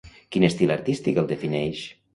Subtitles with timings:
[0.35, 1.89] Quin estil artístic el defineix?